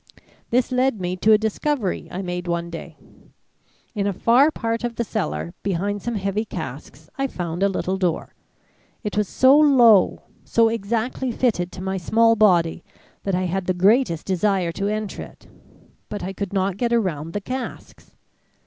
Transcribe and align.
This 0.49 0.71
led 0.71 0.99
me 0.99 1.15
to 1.17 1.31
a 1.31 1.37
discovery 1.37 2.07
I 2.09 2.23
made 2.23 2.47
one 2.47 2.71
day. 2.71 2.97
In 3.93 4.07
a 4.07 4.13
far 4.13 4.49
part 4.49 4.83
of 4.83 4.95
the 4.95 5.03
cellar 5.03 5.53
behind 5.61 6.01
some 6.01 6.15
heavy 6.15 6.43
casks, 6.43 7.07
I 7.19 7.27
found 7.27 7.61
a 7.61 7.69
little 7.69 7.97
door. 7.97 8.33
It 9.03 9.15
was 9.15 9.27
so 9.27 9.55
low 9.55 10.23
so 10.43 10.69
exactly 10.69 11.31
fitted 11.31 11.71
to 11.73 11.83
my 11.83 11.97
small 11.97 12.35
body, 12.35 12.83
that 13.25 13.35
I 13.35 13.43
had 13.43 13.67
the 13.67 13.75
greatest 13.75 14.25
desire 14.25 14.71
to 14.71 14.87
enter 14.87 15.21
it. 15.21 15.45
But 16.09 16.23
I 16.23 16.33
could 16.33 16.51
not 16.51 16.77
get 16.77 16.91
around 16.91 17.33
the 17.33 17.39
casks. 17.41 18.15